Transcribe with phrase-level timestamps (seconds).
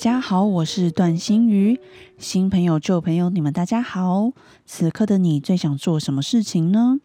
[0.00, 1.78] 大家好，我是段心瑜。
[2.16, 4.32] 新朋友、旧朋友，你们大家好。
[4.64, 7.00] 此刻的你最想做什么事情呢？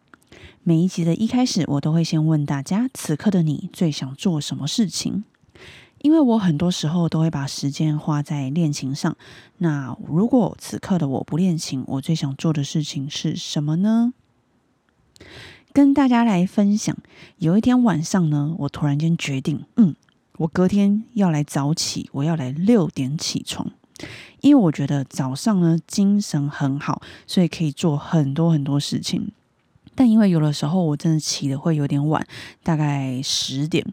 [0.63, 5.25] 每一集的一开始，我都会先问大家：此刻的你最想做什么事情？
[6.03, 9.17] 因为我很多时候都会把时间花在练琴上。
[9.57, 14.13] 那如果此刻的我不练琴，我最想做的事情是什么呢？
[15.73, 16.95] 跟大家来分享。
[17.39, 19.93] 有一天晚上呢，我突然间决定，嗯。
[20.37, 23.71] 我隔天要来早起，我要来六点起床，
[24.41, 29.31] 因为我觉得早上呢精神很好，所以可以做很多很多事情。
[29.95, 32.27] 但因为有的时候我真的起的会有点晚，
[32.63, 33.85] 大概十点，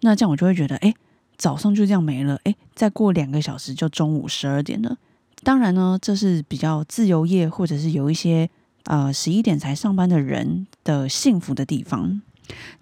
[0.00, 0.92] 那这样我就会觉得，哎，
[1.36, 4.98] 早上就这样没了，哎，再过两个小时就中午十二点了。
[5.44, 8.50] 当然呢，这是比较自由业或者是有一些
[8.86, 12.20] 呃十一点才上班的人的幸福的地方。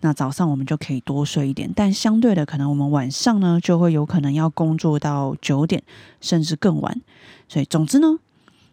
[0.00, 5.82] 那早上我们就可以多睡一点，但相对的，可能我们晚上呢就会有可能要工作到九点
[6.20, 7.00] 甚至更晚。
[7.48, 8.18] 所以总之呢，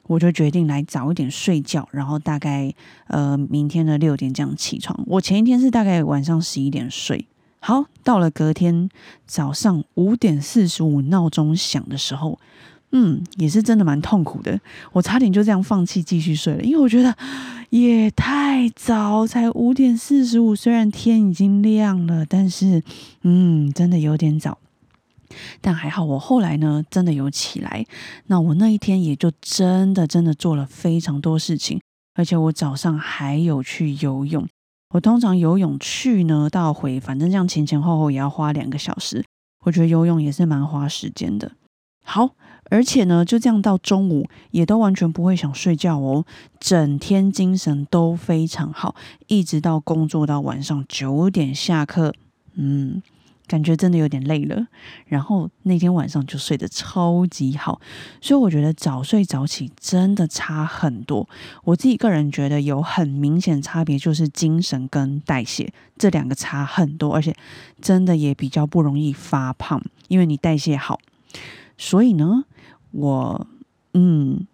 [0.08, 2.74] 我就决定来早一点睡觉，然后大概
[3.08, 5.00] 呃明天的六点这样起床。
[5.06, 7.28] 我前一天是大概晚上十一点睡，
[7.60, 8.90] 好，到了隔天
[9.26, 12.40] 早上五点四十五闹钟响的时候。
[12.92, 14.60] 嗯，也是真的蛮痛苦的。
[14.92, 17.16] 我差点就这样放弃继续睡了，因为我觉得
[17.70, 20.56] 也太早，才五点四十五。
[20.56, 22.82] 虽然天已经亮了，但是
[23.22, 24.58] 嗯，真的有点早。
[25.62, 27.86] 但还好，我后来呢，真的有起来。
[28.26, 31.80] 那我那一天也就真的真的做了非常多事情，
[32.16, 34.48] 而且我早上还有去游泳。
[34.96, 39.24] 我通常游泳去呢到回，反正这样前前后后也要花两个小时。
[39.64, 41.52] 我觉得游泳也是蛮花时间的。
[42.04, 42.32] 好。
[42.70, 46.26] 而且呢，就这样到中午也都完全不会想睡觉哦，
[46.60, 48.96] 整天精神都非常好，
[49.28, 52.14] 一直到工作到晚上九点下课，
[52.54, 53.02] 嗯，
[53.48, 54.68] 感觉真的有点累了。
[55.08, 57.82] 然后那天晚上就睡得超级好，
[58.22, 61.28] 所以我觉得早睡早起真的差很多。
[61.64, 67.36] 我自己个人觉得有很明显差别，就是精神跟代谢这两个差很多，而且
[67.82, 71.00] 真的也比较不容易发胖，因为你代谢好，
[71.80, 72.44] 所以呢。
[72.92, 73.48] 我
[73.94, 74.48] 嗯，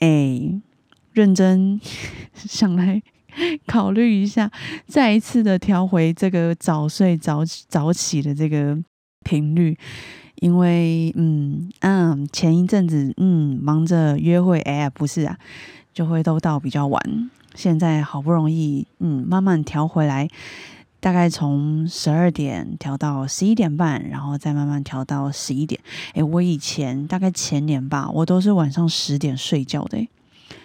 [0.00, 0.60] 哎，
[1.12, 1.80] 认真
[2.34, 3.00] 想来
[3.64, 4.50] 考虑一下，
[4.88, 8.76] 再一次的调回这个早睡早早起的这个
[9.22, 9.78] 频率，
[10.40, 15.38] 因为嗯嗯，前一阵子嗯忙着约会，哎不是啊，
[15.94, 20.28] 就会都到比较晚，现在好不容易嗯慢慢调回来。
[20.98, 25.80] 大概从十二点调到十一点半，然后再慢慢调到十一点。
[26.14, 30.08] 诶，我以前大概前年吧，我都是晚上十点睡觉的，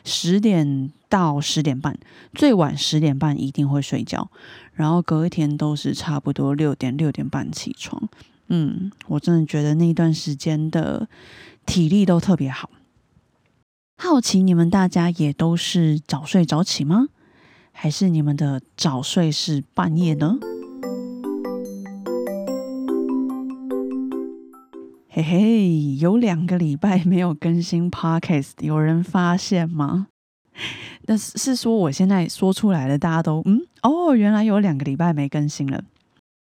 [0.03, 1.97] 十点到十点半，
[2.33, 4.31] 最晚十点半一定会睡觉，
[4.73, 8.09] 然后隔一天都是差不多六点六点半起床。
[8.47, 11.07] 嗯，我真的觉得那一段时间的
[11.65, 12.69] 体力都特别好。
[13.97, 17.09] 好奇你们大家也都是早睡早起吗？
[17.71, 20.37] 还是你们的早睡是半夜呢？
[25.09, 30.07] 嘿嘿，有两个礼拜没有更新 podcast，有人发现吗？
[31.07, 35.83] 那是是说我现在说出来了，大家都嗯哦，原来有两个礼拜没更新了，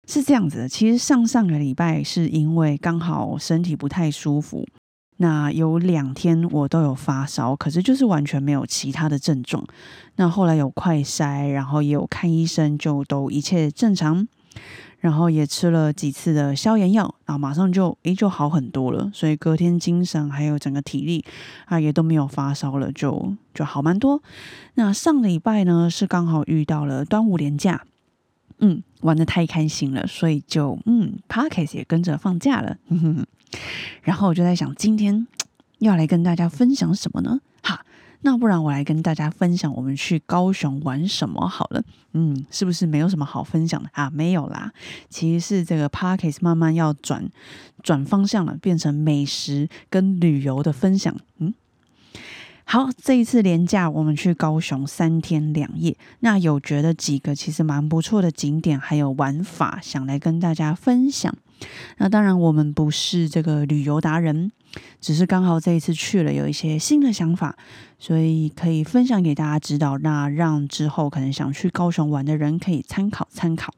[0.07, 0.69] 是这样子的。
[0.69, 4.67] 其实上上个礼拜是因为刚好身体不太舒服。
[5.21, 9.63] 那有两天我都有发烧，可是就是完全没有其他的症状。
[10.15, 14.27] 那后来有快筛，然后也有看医生，就都一切正常。
[14.99, 19.09] 然后也吃了几次的消炎药，然后马上就诶就好很多了。
[19.13, 21.23] 所以隔天精神还有整个体力
[21.65, 24.21] 啊也都没有发烧了，就就好蛮多。
[24.75, 27.83] 那上礼拜呢是刚好遇到了端午连假，
[28.59, 32.77] 嗯，玩的太开心了，所以就嗯 p a r k e s 也跟着放假了。
[34.01, 35.27] 然后我就在想，今天
[35.79, 37.39] 要来跟大家分享什么呢？
[37.63, 37.85] 哈，
[38.21, 41.83] 那不然我来跟大家分享我们去高雄玩什么好了。
[42.13, 44.09] 嗯，是不是没有什么好分享的啊？
[44.09, 44.71] 没有啦，
[45.09, 47.29] 其实是这个 Parkes 慢慢要转
[47.81, 51.15] 转方向了，变成美食跟旅游的分享。
[51.37, 51.53] 嗯，
[52.65, 61.35] 好，这一次连假我们去高雄三天两夜，那有觉得几个其实蛮不错的景点还有玩法，想来跟大家分享。
[61.97, 64.51] 那当然，我们不是这个旅游达人，
[64.99, 67.55] 只是刚好这一次去了，有一些新的想法，
[67.99, 69.97] 所以可以分享给大家知道。
[69.99, 73.73] 那让之后可能想去高雄玩的人可以参考参考。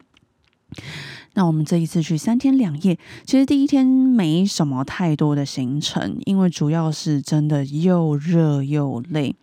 [1.35, 9.35] 那我们这一次去三天两夜，其实第一天没什么太多的行程，因为主要是真的又热又累，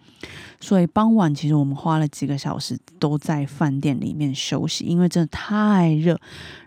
[0.60, 6.20] 所以傍晚其实我们花了几个小时都在饭店里面休息，因为真的太热。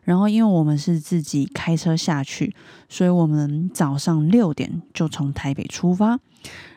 [0.04, 2.54] 然后因为我们是自己开车下去，
[2.90, 6.20] 所以我们早上六点就从台北出发，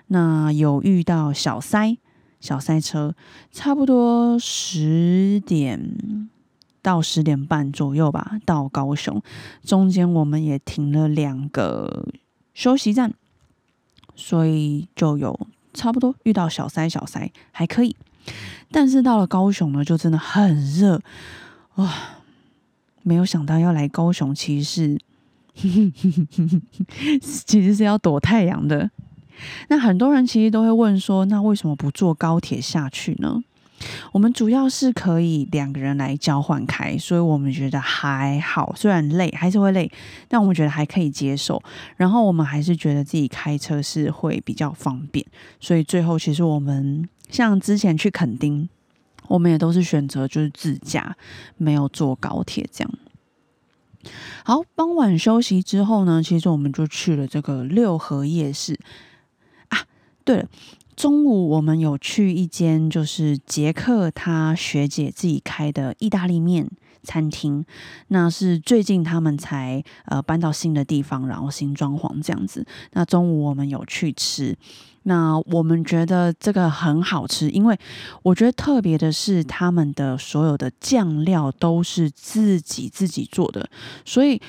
[0.07, 1.97] 那有遇到小塞
[2.39, 3.17] 小塞车，
[3.51, 6.29] 差不多十点。
[6.87, 9.21] 到十点半左右吧，到高雄，
[9.65, 12.07] 中间我们也停了两个
[12.55, 13.13] 休息站，
[14.15, 15.37] 所以就有
[15.75, 17.97] 差不多遇到小塞小塞还可以，
[18.71, 21.03] 但是到了高雄呢，就真的很热
[21.75, 21.93] 哇！
[23.03, 24.97] 没有想到要来高雄，其实
[27.21, 28.89] 其实是要躲太阳的。
[29.69, 33.43] 那很多人其实都会问说，那为什么不坐高铁下去呢？
[34.13, 39.91] 我们主要是可以两个人来交换开，所以我们觉得还好，虽然累还是会累，
[40.29, 41.63] 但我们觉得还可以接受。
[41.97, 45.25] 然后我们还是觉得自己开车是会比较方便，
[45.61, 48.69] 所以最后其实我们像之前去垦丁，
[49.29, 51.17] 我们也都是选择就是自驾，
[51.57, 52.93] 没有坐高铁这样。
[54.45, 58.79] 好，傍晚休息之后呢，其实我们就去了这个六合夜市
[59.69, 59.81] 啊。
[60.25, 60.49] 对了。
[60.97, 66.67] 中午我们有去一间就是杰克他学姐自己开的意大利面
[67.03, 67.65] 餐厅，
[68.09, 72.67] 那是最近他们才呃搬到新的地方，然后新装潢这样子。
[72.95, 74.57] 那中午我们有去吃，
[75.03, 77.79] 那我们觉得这个很好吃，因为
[78.23, 83.69] 我觉得特别的是他们的所有的酱料都是自己自己做的，
[84.07, 84.41] 所以。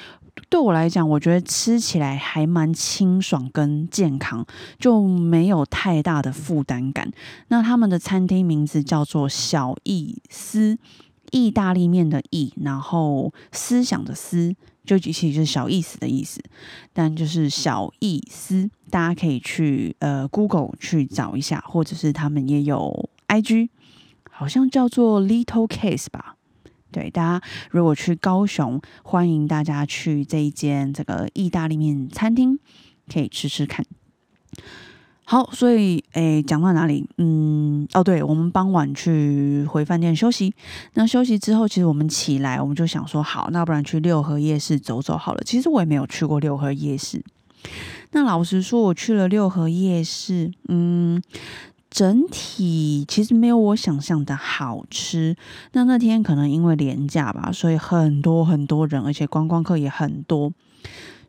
[0.50, 4.46] 对我来讲，我觉得吃起来还蛮清爽跟健康，
[4.80, 7.12] 就没有太大的负担感。
[7.50, 10.78] 那他们的餐厅名字叫做小意思，
[11.32, 14.56] 意大利面的意，然后思想的思，
[14.86, 16.42] 就其实就是小意思的意思。
[16.94, 23.68] 但就是小意思，大家可以去呃 Google 去找一下，或者是他们也有 IG，
[24.32, 26.37] 好像叫做 Little Case 吧。
[26.98, 32.58] 对，大家如果去高雄，欢迎大家去这一间这个意大利面餐厅，
[33.08, 33.86] 可以吃吃看。
[35.24, 37.08] 好，所以诶，讲到哪里？
[37.20, 40.52] 嗯，哦，对，我们傍晚去回饭店休息。
[40.96, 45.44] 那休息之后，其实我们起来，我们就想说，好，那不然去六合夜市走走好了。
[45.46, 47.24] 其实我也没有去过六合夜市。
[48.14, 51.22] 那老实说，我去了六合夜市，嗯。
[51.98, 55.36] 整体其实没有我想象的好吃。
[55.72, 60.54] 那那天可能因为廉价吧，所以很多很多人，而且观光客也很多。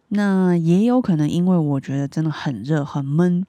[0.09, 3.47] 那也有可能因为我觉得真的很热很闷，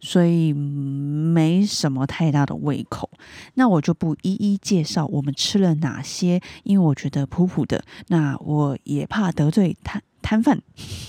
[0.00, 3.08] 所以没什么太大的胃口。
[3.54, 7.84] 那我就不一一介绍我们吃了哪些，因为我觉得普普的。
[8.08, 10.02] 那我也怕得罪他。
[10.26, 10.60] 摊贩，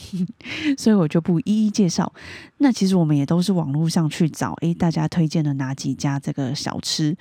[0.77, 2.13] 所以我就不一一介绍。
[2.59, 7.17] 那其实我们也都是网络上去找，诶，大家推荐的哪几家这个小吃？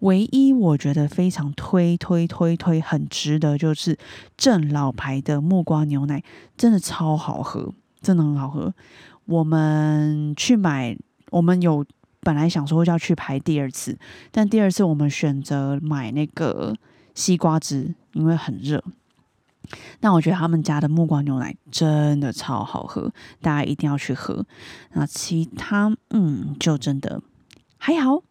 [0.00, 3.96] 唯一我觉得非常推推推推很值得，就是
[4.36, 6.22] 正老牌的木瓜牛奶，
[6.54, 7.72] 真的超好喝，
[8.02, 8.74] 真的很好喝。
[9.24, 10.94] 我们去买，
[11.30, 11.82] 我们有
[12.20, 13.98] 本来想说要去排第二次，
[14.30, 16.76] 但第二次我们选择买那个
[17.14, 18.84] 西瓜汁，因为很热。
[20.00, 24.44] 那我觉得他们家的木瓜牛奶真的超好喝，大家一定要去喝。
[24.92, 27.20] 那其他嗯，就真的
[27.76, 28.22] 还好。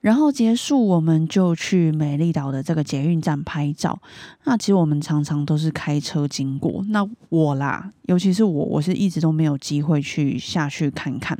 [0.00, 4.00] 然后结束，我们就去美丽岛的这个捷运站拍照。
[4.44, 6.82] 那其实我们常常都是开车经过。
[6.88, 11.38] 那我啦，尤其是我，我是一直都没有机会去下去看看。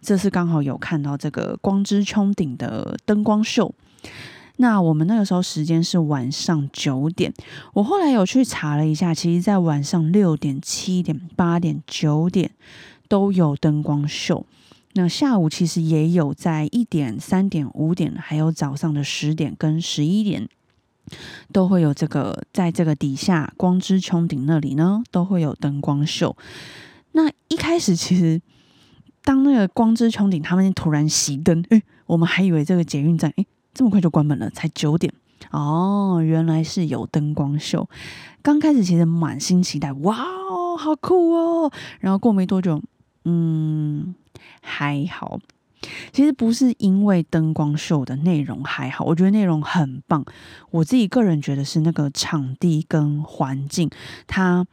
[0.00, 3.74] 这次刚好有看到这个光之穹顶的灯光秀。
[4.60, 7.32] 那我们那个时候时间是晚上九点，
[7.74, 12.50] 我后来有去查了一下，其实在晚上六点、七点、八点、九点
[13.08, 14.44] 都有灯光秀。
[14.94, 20.48] 那下午其实也有在一点、三点、五点，还有早上的十点跟十一点，
[21.52, 26.36] 都会有这个在这个底下光之穹顶那里呢，都会有灯光秀。
[27.12, 28.42] 那一开始其实
[29.22, 33.46] 当那个光之穹顶他们突然熄灯，诶，我们还以为这个捷运站诶。
[33.78, 35.14] 这么快就关门了，才九点
[35.52, 37.88] 哦，原来是有灯光秀。
[38.42, 41.70] 刚开始其实满心期待，哇哦，好酷哦！
[42.00, 42.82] 然后过没多久，
[43.24, 44.16] 嗯，
[44.60, 45.38] 还好。
[46.12, 50.24] 其实不是因为灯光秀的内容还好，我觉得内容很棒。
[50.72, 53.88] 我自己个人觉得是那个场地跟环境，
[54.26, 54.66] 它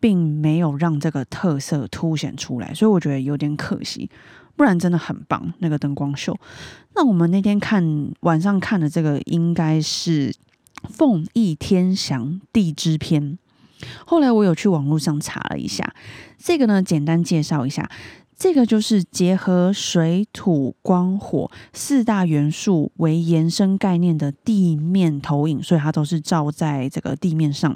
[0.00, 4.10] 并没有让这个特色凸显出来，所以我觉得有点可惜。
[4.60, 6.38] 不然真的很棒那个灯光秀。
[6.94, 10.30] 那我们那天看晚上看的这个应该是
[10.82, 13.22] 《凤翼天翔地支篇》。
[14.04, 15.94] 后来我有去网络上查了一下，
[16.36, 17.90] 这个呢简单介绍一下，
[18.36, 27.74] 这个就是结合水土光火四大元素为延伸概念的地面投影，所以它都是照在这个地面上。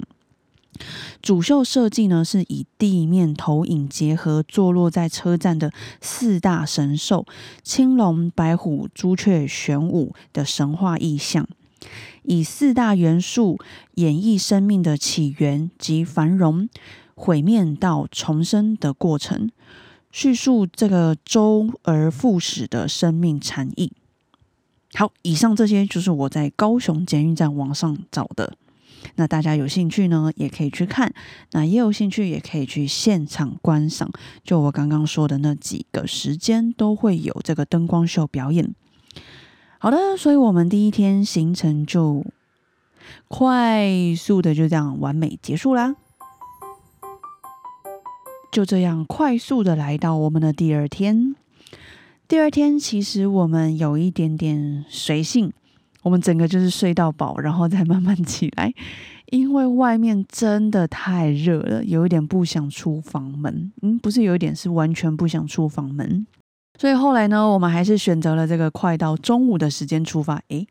[1.21, 7.25] 主秀设计呢，是以地面投影结合坐落在车站的四大神兽
[7.63, 11.47] 青龙、白虎、朱雀、玄武的神话意象，
[12.23, 13.59] 以四大元素
[13.95, 16.69] 演绎生命的起源及繁荣、
[17.15, 19.49] 毁灭到重生的过程，
[20.11, 23.91] 叙述这个周而复始的生命禅意。
[24.93, 28.53] 好，以上这些就是我在高雄捷运站网上找的。
[29.15, 31.09] 那大家有兴趣呢，也可以去看；
[31.51, 34.11] 那也有兴趣，也可以去现场观赏。
[34.43, 38.73] 就我刚刚说的那几个时间，都会有这个灯光秀表演。
[39.77, 42.25] 好的，所以我们第一天行程就
[43.27, 45.95] 快速的就这样完美结束啦。
[48.51, 51.35] 就这样快速的来到我们的第二天。
[52.27, 55.51] 第二天其实我们有一点点随性。
[56.05, 58.71] 我们整个就是睡到饱，然后再慢慢起来，
[59.33, 63.71] 因为外面真的太热了，有一点不想出房门。
[63.81, 66.27] 嗯，不是有一点，是完全不想出房门。
[66.79, 70.39] 所以后来呢，我们还是选择了这个快到中午的时间出发。
[70.49, 70.67] 诶，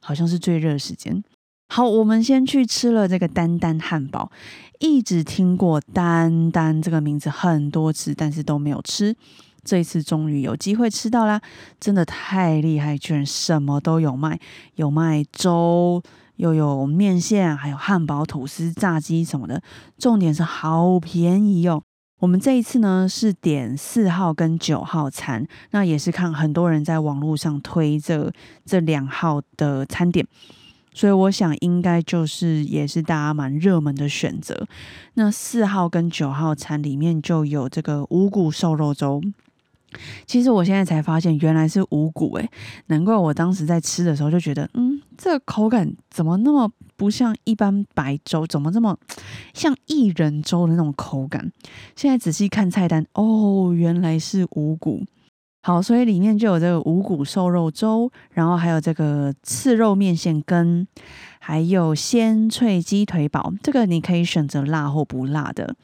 [0.00, 1.22] 好像是最热的时间。
[1.68, 4.32] 好，我们先去吃了这个丹丹汉堡，
[4.80, 9.14] 一直听过丹丹这个名字很多次，但是都没有吃。
[9.64, 11.40] 这一次终于有机会吃到啦，
[11.78, 12.98] 真的太厉害！
[12.98, 14.38] 居然什么都有卖，
[14.74, 16.02] 有卖粥，
[16.36, 19.62] 又有面线，还有汉堡、吐司、炸鸡什么的。
[19.98, 21.82] 重点是好便宜哦。
[22.18, 28.32] 我们这一次呢是点四号跟九号餐，那也是看很多人在网络上推这
[28.64, 30.26] 这两号的餐点，
[30.92, 34.66] 所以我想应该就是也是大家蛮热门的选择。
[35.14, 39.20] 那四号跟九号餐里面就有这个五谷瘦肉粥。
[40.26, 42.48] 其实我现在才发现，原来是五谷诶，
[42.86, 48.96] 难怪我当时在吃的时候就觉得，嗯，这个口感怎么那么不像一般白粥，怎么这么
[49.54, 51.52] 像薏仁粥的那种口感？
[51.96, 55.04] 现在仔细看菜单，哦，原来是五谷。
[55.64, 60.84] 好，所以里面就有这个五谷瘦肉粥，然后还有这个刺肉面线羹，
[61.38, 65.76] 还有鲜脆鸡腿堡，这个你可以选择辣或不辣的，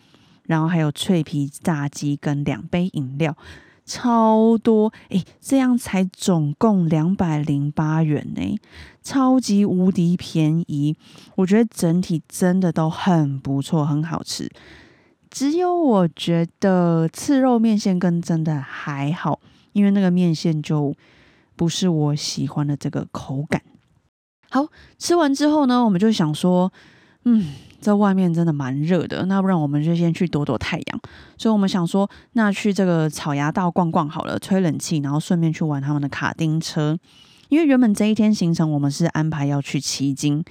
[0.47, 3.37] 然后还有脆皮炸鸡跟两杯饮料。
[3.89, 8.59] 超多诶，这样才总共两百零八元呢，
[9.03, 10.95] 超级无敌便宜。
[11.37, 14.51] 我觉得整体真的都很不错，很好吃。
[15.31, 19.41] 只有我觉得刺肉面线羹真的还好，
[19.73, 20.95] 因为那个面线就
[21.57, 23.63] 不是我喜欢的这个口感。
[24.51, 24.69] 好
[24.99, 26.71] 吃完之后呢，我们就想说，
[27.25, 27.47] 嗯。
[27.81, 31.01] 在外面真的蛮热的，那不然我们就先去躲躲太阳。
[31.37, 36.99] 所以我们想说，那去这个草芽道逛逛好了，吹冷气，然后顺便去玩他们的卡丁车。
[37.49, 40.45] 因为原本这一天行程我们是安排要去旗津，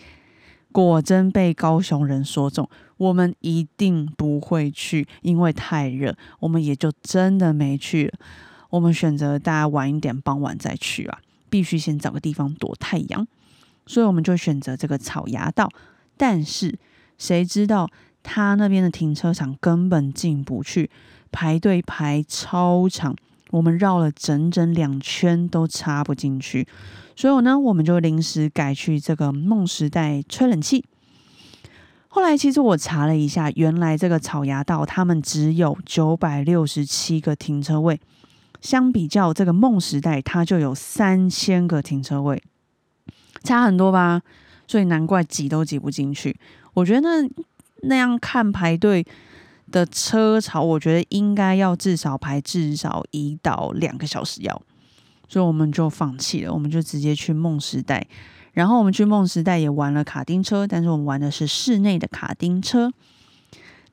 [0.72, 8.12] 果真被高雄人说中，我们一定不会去，因为太热，我们也就真的没去。
[8.70, 11.20] 我们选择大家晚一点，傍晚再去啊，
[11.50, 13.28] 必须先找个地方躲太阳，
[13.86, 15.70] 所以我们就选择这个草芽道，
[16.16, 16.80] 但是。
[17.18, 17.90] 谁知道
[18.24, 20.90] 他那边的停车场根本进不去，
[21.32, 23.16] 排队排超长，
[23.52, 26.68] 我们绕了整整两圈都插不进去，
[27.16, 30.84] 所以呢，我们就临时改去这个梦时代吹冷气。
[32.10, 38.00] 后来其实我查了一下，原来这个草芽道他们只有九百六十七个停车位，
[38.60, 42.42] 相比较这个梦时代，它就有三千个停车位，
[43.44, 44.22] 差很多吧？
[44.68, 46.38] 所以难怪挤都挤不进去。
[46.78, 47.28] 我觉得那
[47.82, 49.04] 那样看排队
[49.72, 54.62] 的车潮，我觉得应该要至少排至少一到两个小时要，
[55.28, 58.06] 所以我们就放弃了，我们就直接去梦时代。
[58.54, 62.92] 然后我们去梦时代也玩了卡丁车，但是我们玩的是室内的卡丁车。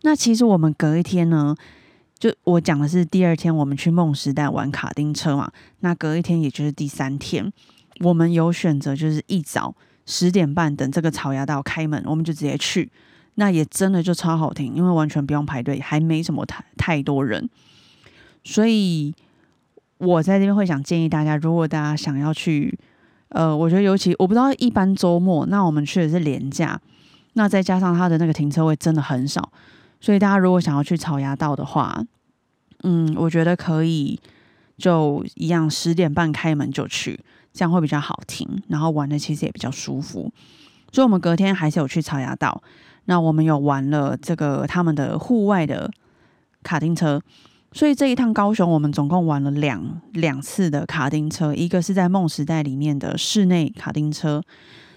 [0.02, 1.56] 那其实我们隔一天呢，
[2.18, 5.50] 就我讲的是第二天我们去梦时代玩卡丁车嘛，
[5.80, 7.50] 那隔一天也就是第三天，
[8.00, 9.74] 我们有选择就是一早。
[10.06, 12.90] 十点半等这个草芽道开门，我们就直接去。
[13.36, 17.48] 那也真的就超好听，因为完全不用排队，还没什么太太多人。
[18.44, 19.12] 所以
[19.98, 22.78] 我在这边会想建议大家，如果大家想要去，
[23.30, 26.80] 呃，我觉得尤其我不知道一般周末，那我们去的是廉价，
[27.32, 29.50] 那再加上它的那个停车位真的很少，
[30.00, 32.04] 所以大家如果想要去草芽道的话，
[32.84, 34.20] 嗯，我觉得可以
[34.78, 37.18] 就一样十点半开门就去，
[37.54, 40.30] 这样会比较好听，然后玩的其实也比较舒服。
[40.92, 42.62] 所以我们隔天还是有去草芽道，
[43.06, 45.90] 那我们有玩了这个他们的户外的
[46.62, 47.22] 卡丁车。
[47.72, 54.40] 所以这一趟高雄，我们总共玩了两两次的卡丁车，一个是在梦时代里面的室内卡丁车，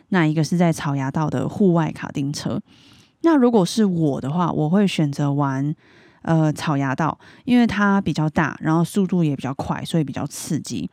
[0.10, 2.62] 那一个是在草芽道的户外卡丁车。
[3.22, 5.74] 那如果是我的话，我会选择玩
[6.22, 10.88] 呃草芽道，因为它比较大，然后速度也比较快，所以比较刺激，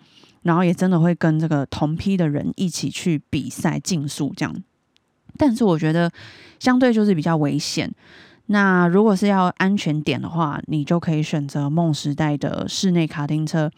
[0.44, 4.54] 然后也真的会跟这个同批的人一起去比赛竞速这样。
[5.36, 6.10] 但是我觉得
[6.60, 7.92] 相对就是比较危险。
[8.46, 13.70] 那如果是要安全点的话，你就可以选择梦时代的室内卡丁车，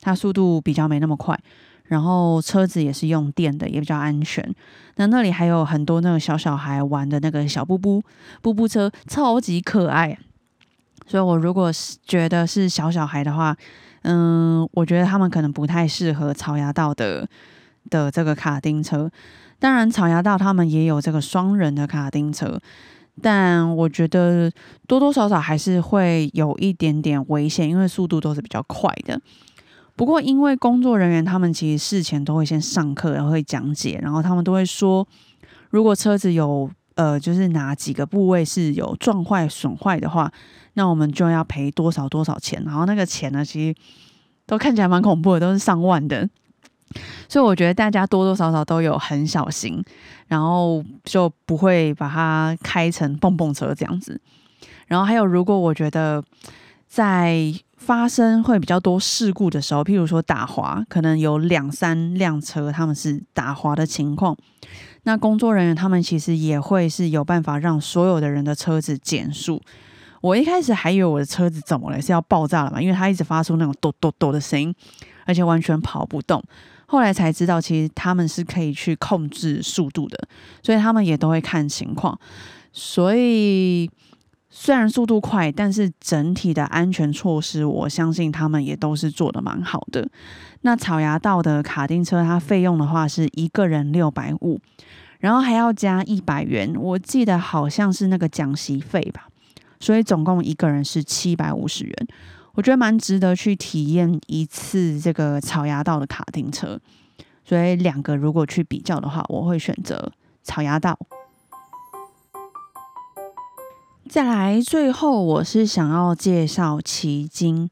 [0.00, 1.38] 它速度比较没那么快，
[1.84, 4.48] 然后车子也是用电的，也比较安全。
[4.94, 8.02] 那那里还有很多那个小小孩玩的那个小布布
[8.40, 10.16] 布布车，超级可爱。
[11.04, 13.56] 所以我如果是觉得是小小孩的话，
[14.02, 17.28] 嗯，我觉得他们可能不太适合草芽道的
[17.90, 19.10] 的这个卡丁车。
[19.58, 22.60] 当然，草芽道他们也有这个双人的卡丁车。
[23.20, 24.50] 但我觉得
[24.86, 29.20] 多多少少还是会有一点点危险，因为速度都是比较快的。
[29.94, 35.06] 不过，因为工作人员他们其实事前都会先上课，然后会讲解，然后他们都会说，
[35.68, 40.32] 如果车子有呃，就是哪几个部位是有撞坏、损坏的话，
[40.74, 42.62] 那我们就要赔多少多少钱。
[42.64, 43.74] 然后那个钱呢，其实
[44.46, 46.28] 都看起来蛮恐怖的，都是上万的。
[47.28, 49.82] 所以我觉得大家多多少少都有很小心，
[50.26, 54.20] 然后就不会把它开成蹦蹦车这样子。
[54.86, 56.22] 然后还有，如果我觉得
[56.86, 64.36] 在发生会比较多事故的时候，譬如说打滑，可能有两三辆车他们是打滑的情况，
[65.04, 69.62] 那工作人员他们其实也会是有办法让所有的人的车子减速。
[70.22, 72.80] 我一开始还以为我的车子怎么了，是要爆炸了嘛？
[72.80, 74.74] 因为它一直发出那种咚咚咚的声音，
[75.26, 76.42] 而且完全跑不动。
[76.86, 80.28] 后来才知道，其实他们是可以去控制速度的，
[80.62, 82.18] 所以他们也都会看情况。
[82.72, 83.90] 所以
[84.48, 90.08] 虽然速度快，但是整体的安全措施，我相信他们也都是做的蛮好的。
[90.60, 94.60] 那草芽道的卡丁车，它费用的话是一个人六百五，
[95.18, 99.26] 然后还要加一百元，我记得好像是那个讲习费吧，
[99.82, 102.08] 所以总共一个人是七百五十元。
[102.54, 106.80] 我觉得蛮值得去体验一次这个草芽道的卡丁车，
[107.44, 110.12] 所以两个如果去比较的话，我会选择
[110.44, 110.96] 草芽道。
[114.08, 117.68] 再来，最后我是想要介绍奇经，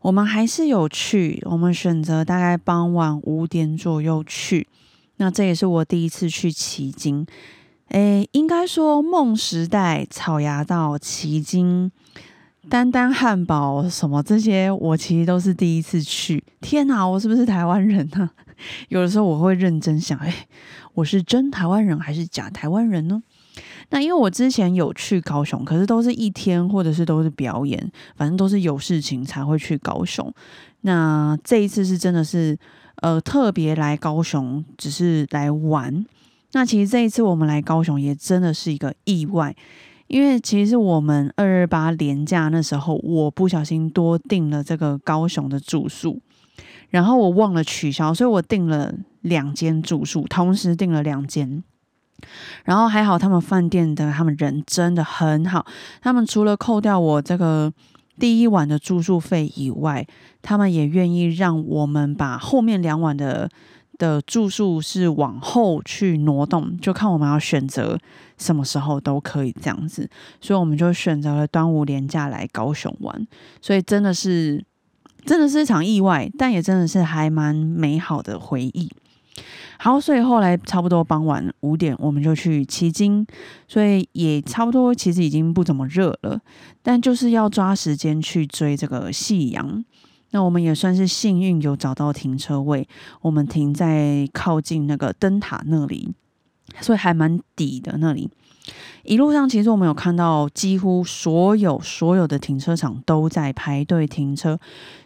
[0.00, 4.66] 我们还是有去，我们选择大概傍晚五点左右去，
[5.18, 7.24] 那这也是我第一次去奇经。
[7.88, 11.90] 诶，应该说梦时代草芽道奇经。
[12.68, 16.42] 丹丹汉堡什么这些，我其实都是第一次去。
[16.60, 18.30] 天哪，我是不是台湾人呢？
[18.88, 20.46] 有的时候我会认真想，哎，
[20.94, 23.20] 我是真台湾人还是假台湾人呢？
[23.90, 30.32] 那因为我之前有去高雄，可是都是一天或者是都是表演，反正都是有事情才会去高雄。
[30.82, 32.56] 那这一次是真的是
[33.02, 36.06] 呃特别来高雄，只是来玩。
[36.52, 39.54] 那其实这一次我们来高雄也真的是一个意外。
[40.08, 46.20] 因为其实我们二二八年假那时候，我不小心多订了这个高雄的住宿，
[46.90, 51.64] 然后我忘了取消，所以我订了两间住宿，同时订了两间。
[52.64, 55.64] 然后还好，他们饭店的他们人真的很好，
[56.02, 57.72] 他们除了扣掉我这个
[58.18, 60.06] 第一晚的住宿费以外，
[60.42, 63.48] 他们也愿意让我们把后面两晚的。
[63.98, 67.98] 的住宿是往后去挪动，就看我们要选择
[68.38, 70.08] 什么时候都可以这样子，
[70.40, 73.26] 所以我们就选择了端午连假来高雄玩，
[73.60, 74.64] 所以真的是
[75.24, 78.90] 真的是一场意外，但也真的是还蛮美好的回忆。
[79.78, 83.26] 好，所以后来差不多傍晚五点，我们就去骑鲸，
[83.66, 86.40] 所以也差不多其实已经不怎么热了，
[86.82, 89.84] 但就是要抓时间去追这个夕阳。
[90.32, 92.88] 那我们也算是幸运，有找到停车位。
[93.20, 96.12] 我们停在靠近那个灯塔那里，
[96.80, 98.30] 所以还蛮底的那里。
[99.04, 104.58] 一路上，其实我们有看到几乎所有所有的停车场都在排队停车，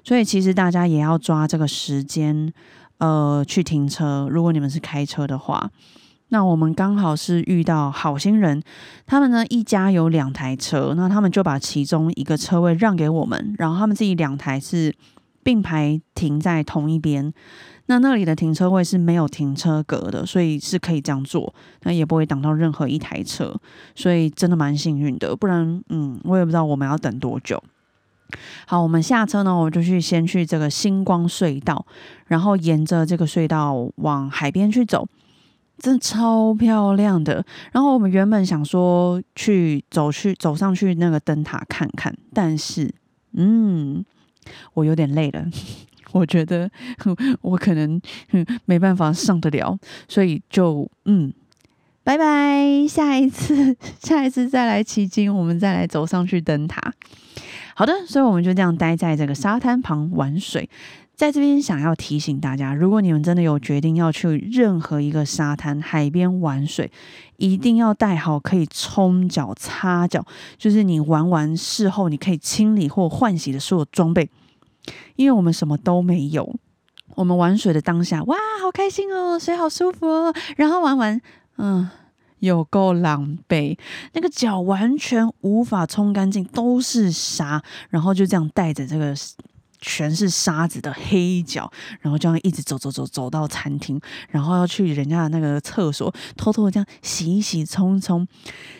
[0.04, 2.52] 所以其实大家也要抓这个时间，
[2.98, 4.28] 呃，去停车。
[4.30, 5.70] 如果你们是开车的话，
[6.28, 8.62] 那我们刚好是遇到好心人，
[9.06, 14.94] 他们呢一家有两台车，那他们就把其中一个车位让给我们，然后他们自己两台是。
[15.46, 17.32] 并排停在同一边，
[17.86, 21.54] 那那里的停车位是没有停车格的，所以是可以这样做，
[21.84, 23.54] 那也不会挡到任何一台车，
[23.94, 25.36] 所以真的蛮幸运的。
[25.36, 27.62] 不然，嗯，我也不知道我们要等多久。
[28.66, 31.86] 好，我们下车呢，我就去先去这个星光隧道，
[32.26, 35.06] 然后沿着这个隧道往海边去走，
[35.78, 37.46] 真的超漂亮的。
[37.70, 42.92] 然后我们原本想说去走去走上去那个灯塔看看，但是，
[43.34, 44.04] 嗯，
[44.74, 45.46] 我有点累了。
[46.12, 46.70] 我觉得
[47.42, 48.00] 我可能
[48.64, 49.78] 没办法上得了，
[50.08, 51.32] 所以就嗯，
[52.04, 56.80] 拜拜，下一次 下一次再来奇经，我们再来走上去灯塔。
[57.74, 60.70] 好的，所以我们就这样待在这个沙滩旁玩水。
[61.16, 66.92] 在这边想要提醒大家，如果你们真的有决定要去任何一个沙滩、海边玩水，
[67.38, 70.22] 一定要带好可以冲脚、擦脚，
[70.58, 74.28] 就是你玩完事后你可以清理或换洗的所有装备。
[75.16, 76.54] 因为我们什么都没有，
[77.14, 80.34] 我们玩水的当下，哇，好开心哦，水好舒服哦。
[80.56, 81.20] 然后玩完，
[81.56, 81.88] 嗯，
[82.40, 83.78] 有够狼狈，
[84.12, 87.62] 那个脚完全无法冲干净，都是沙。
[87.88, 89.14] 然后就这样带着这个
[89.86, 91.70] 全是沙子的黑脚，
[92.00, 98.26] 然后这样一直走走走走到餐厅，然后要去人家的那个厕所，偷偷的这样洗一洗冲冲，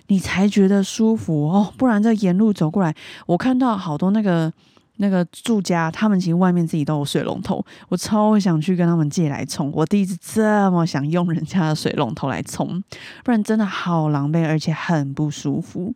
[0.09, 1.73] 你才觉得舒服哦。
[1.79, 2.93] 不然这沿路走过来，
[3.27, 4.53] 我看到好多那个。
[4.99, 9.71] 那个住家，他们其实外面自己都有水龙头，我超想去跟他们借来冲。
[9.75, 12.83] 我第一次这么想用人家的水龙头来冲，
[13.23, 15.95] 不然真的好狼狈，而且很不舒服。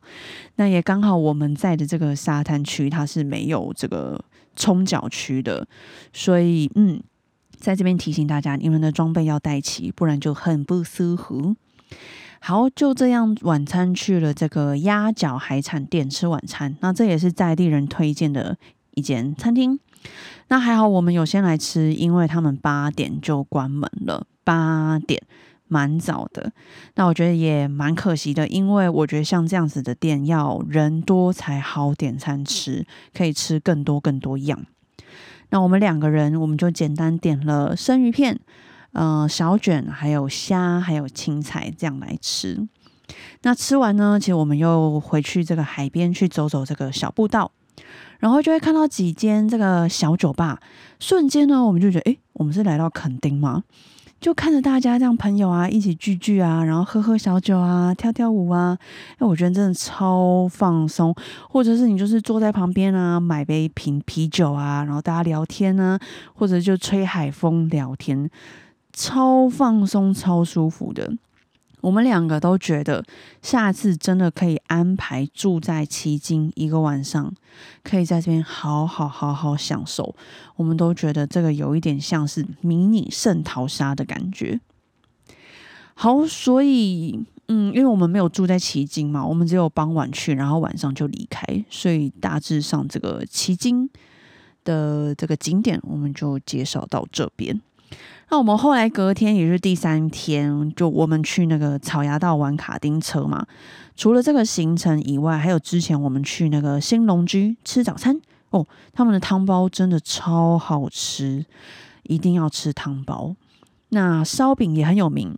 [0.57, 4.23] 那也刚好我们在的这个沙滩区，它是没有这个
[4.61, 5.67] 冲脚区的，
[6.13, 7.03] 所以嗯，
[7.59, 11.57] 在这边提醒大家，你们的装备要带齐，不然就很不舒服。
[12.39, 16.77] 好，就这样，晚餐去了这个鸭脚海产店吃晚餐。
[16.81, 18.57] 那这也是在地人推荐的。
[18.95, 19.79] 一间餐厅，
[20.49, 25.23] 那还好，我们有先来吃，因为他们八点就关门了，八点
[25.71, 26.53] 蛮早的。
[26.97, 34.67] 那我觉得也蛮可惜的，因为我觉得像这样子的店要人多才好点餐吃，可以吃更多更多样。
[35.49, 38.39] 那我们两个人，我们就简单点了生鱼片、
[38.93, 42.69] 呃小卷，还有虾，还有青菜这样来吃。
[43.43, 47.53] 那吃完呢，其实我们又回去这个海边去走走这个小步道。
[48.19, 50.61] 然后就会看到几间这个小酒吧，
[50.99, 53.65] 瞬间呢，我们就觉得，哎，我们是来到垦丁吗？
[54.21, 58.77] 就看着大家这样朋友啊，一起聚聚啊，然后喝喝小酒啊，跳跳舞啊，
[59.17, 61.15] 哎，我觉得真的超放松。
[61.49, 65.99] 或者是你就是坐在旁边啊，买杯瓶啤酒啊，然后大家聊天呢，
[66.35, 68.31] 或者就吹海风聊天，
[68.93, 71.11] 超放松、超舒服的。
[71.81, 73.05] 我们两个都觉得，
[73.43, 77.33] 下次真的可以安排住在奇经一个晚上，
[77.83, 80.15] 可以在这边好好好好享受。
[80.57, 84.61] 我们都觉得这个有一点像是迷你圣淘沙的感觉。
[85.95, 93.91] 好，所以嗯，因为我们没有住在奇经嘛，我们只有傍晚去，然后晚上就离开，所以大致上这个奇经
[94.65, 97.61] 的这个景点，我们就介绍到这边。
[98.31, 103.45] 那我们后来隔天也是第三天，就我们去那个草衙道玩卡丁车嘛。
[103.97, 111.45] 除了这个行程以外，还有之前我们去那个新龙居吃早餐哦，他们的汤包真的超好吃，
[112.05, 113.35] 一定要吃汤包。
[113.89, 115.37] 那烧饼也很有名，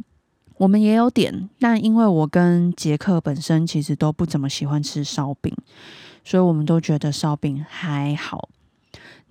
[0.58, 5.50] 我们也有点，但因为我跟杰克本身其实都不怎么喜欢吃烧饼，
[6.22, 8.50] 所以我们都觉得烧饼还好。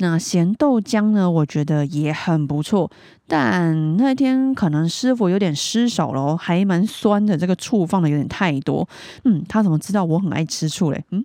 [0.02, 1.30] 那咸豆浆呢？
[1.30, 2.90] 我觉得也很不错，
[3.28, 7.38] 但那天可能师傅有点失手了，还蛮酸的。
[7.38, 8.90] 这个醋放的有点太多。
[9.26, 11.06] 嗯，他怎么知道我很爱吃醋嘞？
[11.12, 11.24] 嗯，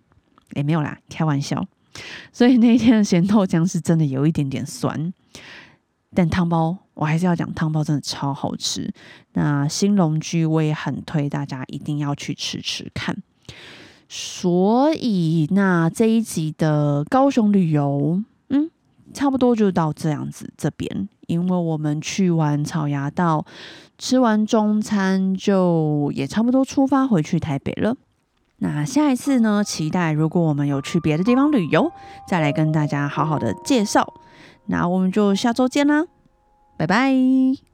[0.54, 1.66] 也没有啦，开玩笑。
[2.30, 5.12] 所以那天的咸豆浆是真的有一点点酸。
[6.14, 8.92] 但汤包我还是要讲，汤包真的超好吃。
[9.32, 13.16] 那新龙居我也很推大家一定要去吃吃看。
[14.06, 18.22] 所以那这一集的高雄旅游。
[18.48, 18.70] 嗯
[19.14, 23.46] 差不多就到这样子这边，因为我们去完草衙道，
[23.98, 27.96] 吃完中餐，就也差不多出发回去台北了。
[28.58, 29.62] 那下一次呢？
[29.62, 31.90] 期待如果我们有去别的地方旅游，
[32.26, 34.14] 再来跟大家好好的介绍。
[34.66, 36.06] 那我们就下周见啦，
[36.76, 37.65] 拜拜。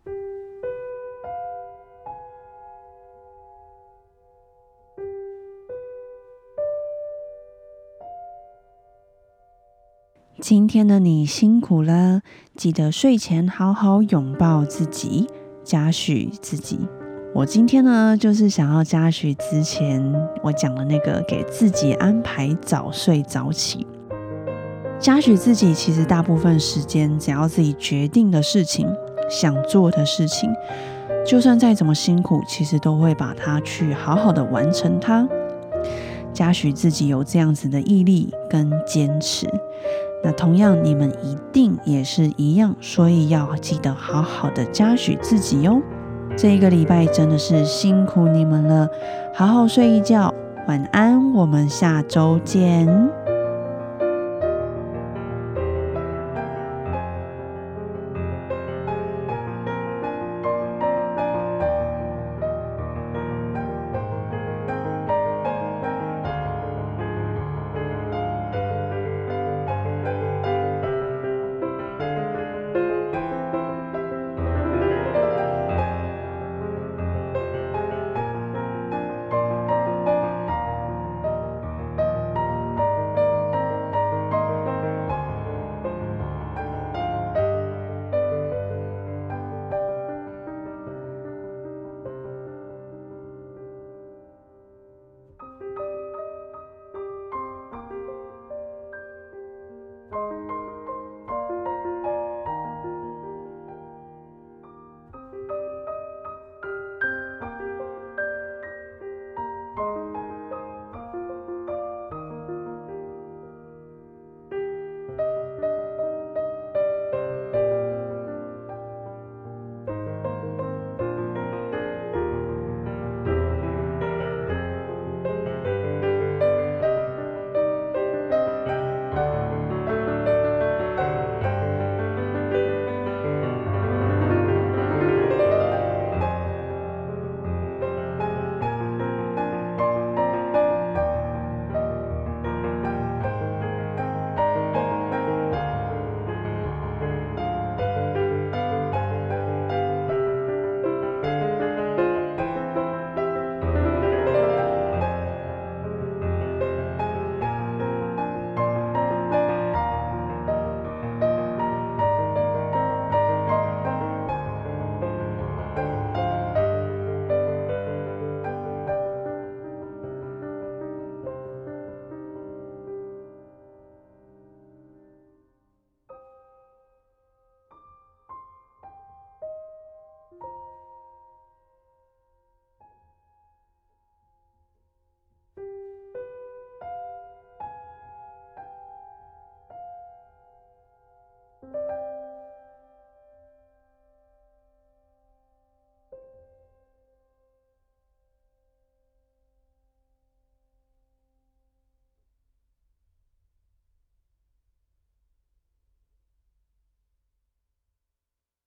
[10.42, 12.20] 今天的你辛苦了，
[12.57, 15.28] 记得睡前好好拥抱自己，
[15.62, 16.81] 嘉许自己。
[17.33, 20.02] 我今天呢，就是想要嘉许之前
[20.42, 23.87] 我讲的那个，给自己安排早睡早起。
[24.98, 28.88] 嘉许自己，其实大部分时间只要自己决定的事情，
[29.31, 30.50] 想做的事情，
[31.24, 35.28] 就算再怎么辛苦，其实都会把它去好好的完成它。
[36.33, 39.46] 嘉许自己有这样子的毅力跟坚持，
[40.22, 45.80] 那同样你们一定也是一样，所以要记得好好的嘉许自己哟。
[46.37, 48.88] 这一个礼拜真的是辛苦你们了，
[49.35, 50.32] 好好睡一觉，
[50.66, 53.21] 晚安，我们下周见。